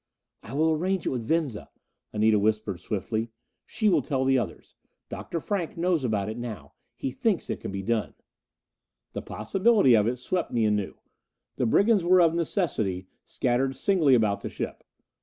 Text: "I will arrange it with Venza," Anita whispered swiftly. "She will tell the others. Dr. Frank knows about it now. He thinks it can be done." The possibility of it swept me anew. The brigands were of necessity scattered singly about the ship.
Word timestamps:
"I 0.41 0.55
will 0.55 0.73
arrange 0.73 1.05
it 1.05 1.09
with 1.09 1.27
Venza," 1.27 1.69
Anita 2.11 2.39
whispered 2.39 2.79
swiftly. 2.79 3.29
"She 3.67 3.87
will 3.87 4.01
tell 4.01 4.25
the 4.25 4.35
others. 4.35 4.75
Dr. 5.09 5.39
Frank 5.39 5.77
knows 5.77 6.03
about 6.03 6.27
it 6.27 6.39
now. 6.39 6.73
He 6.95 7.11
thinks 7.11 7.51
it 7.51 7.59
can 7.59 7.69
be 7.71 7.83
done." 7.83 8.15
The 9.13 9.21
possibility 9.21 9.93
of 9.93 10.07
it 10.07 10.17
swept 10.17 10.49
me 10.51 10.65
anew. 10.65 10.97
The 11.57 11.67
brigands 11.67 12.03
were 12.03 12.19
of 12.19 12.33
necessity 12.33 13.09
scattered 13.25 13.75
singly 13.75 14.15
about 14.15 14.41
the 14.41 14.49
ship. 14.49 14.83